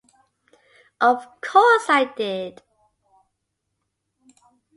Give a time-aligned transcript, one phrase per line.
[0.99, 2.63] Of course I did.